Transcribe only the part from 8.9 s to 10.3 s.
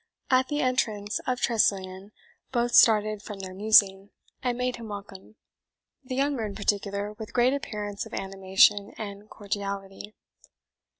and cordiality.